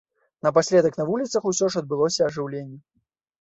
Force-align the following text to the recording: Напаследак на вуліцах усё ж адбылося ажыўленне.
Напаследак 0.45 0.97
на 1.01 1.05
вуліцах 1.09 1.45
усё 1.51 1.69
ж 1.75 1.79
адбылося 1.83 2.25
ажыўленне. 2.29 2.81